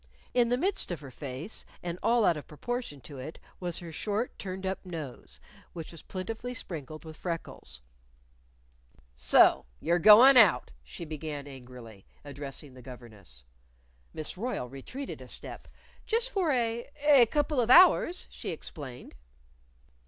In 0.33 0.49
the 0.49 0.57
midst 0.57 0.89
of 0.89 1.01
her 1.01 1.11
face, 1.11 1.63
and 1.83 1.99
all 2.01 2.25
out 2.25 2.35
of 2.35 2.47
proportion 2.47 3.01
to 3.01 3.19
it, 3.19 3.37
was 3.59 3.77
her 3.77 3.91
short 3.91 4.35
turned 4.39 4.65
up 4.65 4.83
nose, 4.83 5.39
which 5.73 5.91
was 5.91 6.01
plentifully 6.01 6.55
sprinkled 6.55 7.05
with 7.05 7.15
freckles. 7.15 7.81
"So 9.15 9.67
you're 9.79 9.99
goin' 9.99 10.37
out?" 10.37 10.71
she 10.83 11.05
began 11.05 11.45
angrily, 11.45 12.07
addressing 12.25 12.73
the 12.73 12.81
governess. 12.81 13.43
Miss 14.11 14.39
Royle 14.39 14.67
retreated 14.69 15.21
a 15.21 15.27
step. 15.27 15.67
"Just 16.07 16.31
for 16.31 16.51
a 16.51 16.87
a 17.03 17.27
couple 17.27 17.59
of 17.61 17.69
hours," 17.69 18.25
she 18.31 18.49
explained. 18.49 19.13